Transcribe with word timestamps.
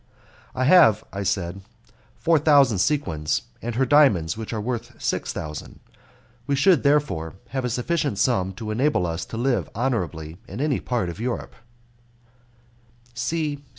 "I 0.55 0.63
have," 0.65 1.03
I 1.13 1.21
said, 1.21 1.61
"four 2.15 2.39
thousand 2.39 2.79
sequins 2.79 3.43
and 3.61 3.75
her 3.75 3.85
diamonds, 3.85 4.35
which 4.35 4.51
are 4.51 4.59
worth 4.59 4.99
six 4.99 5.31
thousand; 5.31 5.79
we 6.47 6.55
should, 6.55 6.81
therefore, 6.81 7.35
have 7.49 7.65
a 7.65 7.69
sufficient 7.69 8.17
sum 8.17 8.53
to 8.53 8.71
enable 8.71 9.05
us 9.05 9.25
to 9.25 9.37
live 9.37 9.69
honourably 9.75 10.39
in 10.47 10.59
any 10.59 10.79
part 10.79 11.09
of 11.09 11.19
Europe." 11.19 11.53